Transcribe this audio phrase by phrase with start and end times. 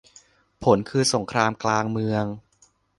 [0.63, 2.25] ผลคือสงครามกลางเมือง